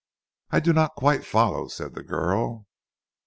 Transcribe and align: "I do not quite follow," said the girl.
"I 0.49 0.59
do 0.59 0.73
not 0.73 0.95
quite 0.95 1.23
follow," 1.23 1.67
said 1.67 1.93
the 1.93 2.01
girl. 2.01 2.65